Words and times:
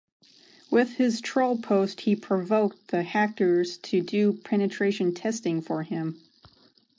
With 0.71 0.93
his 0.93 1.21
troll 1.21 1.59
post 1.59 2.01
he 2.01 2.15
provoked 2.15 2.87
the 2.87 3.03
hackers 3.03 3.77
to 3.83 4.01
do 4.01 4.33
penetration 4.33 5.13
testing 5.13 5.61
for 5.61 5.83
him. 5.83 6.19